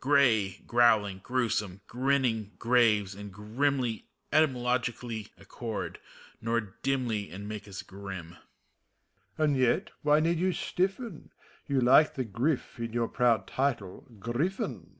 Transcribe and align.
Gray, 0.00 0.60
growling, 0.64 1.18
g^rewsome, 1.22 1.80
grinning, 1.88 2.52
.gp^ves, 2.60 3.18
and 3.18 3.32
grimly 3.32 4.06
Etymologically 4.32 5.32
accord, 5.36 5.98
nor 6.40 6.60
dimly, 6.84 7.32
And 7.32 7.48
make 7.48 7.66
us 7.66 7.82
grim. 7.82 8.36
MEPHISTOPHEIiES. 9.38 9.44
And 9.44 9.56
yet, 9.56 9.90
why 10.02 10.20
need 10.20 10.38
you 10.38 10.52
stiffen 10.52 11.30
f 11.34 11.40
You 11.68 11.80
like 11.80 12.14
the 12.14 12.22
grif 12.22 12.78
in 12.78 12.92
your 12.92 13.08
proud 13.08 13.48
title, 13.48 14.06
"Griffin." 14.20 14.94